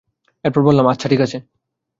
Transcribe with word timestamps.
এরপর, 0.45 0.61
বললাম, 0.61 0.85
আচ্ছা 0.87 1.07
ঠিক 1.09 1.21
আছে। 1.21 1.37